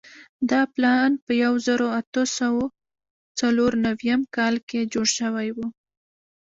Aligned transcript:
دا 0.49 0.61
پلان 0.73 1.11
په 1.25 1.31
یوه 1.43 1.59
زرو 1.67 1.87
اتو 1.99 2.23
سوو 2.37 2.65
څلور 3.39 3.71
نوېم 3.85 4.21
کال 4.35 4.55
کې 4.69 4.89
جوړ 4.93 5.07
شوی 5.17 5.49
وو. 5.55 5.67